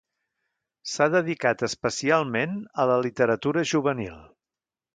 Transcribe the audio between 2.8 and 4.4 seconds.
a la literatura juvenil.